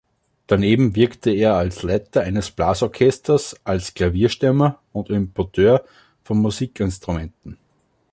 Daneben 0.47 0.95
wirkte 0.95 1.29
er 1.29 1.53
als 1.57 1.83
Leiter 1.83 2.21
eines 2.21 2.49
Blasorchesters, 2.49 3.55
als 3.63 3.93
Klavierstimmer 3.93 4.79
und 4.93 5.11
Importeur 5.11 5.85
von 6.23 6.39
Musikinstrumenten. 6.39 7.59